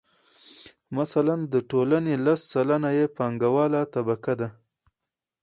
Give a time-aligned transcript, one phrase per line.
[0.97, 4.49] مثلاً د ټولنې لس سلنه یې پانګواله طبقه ده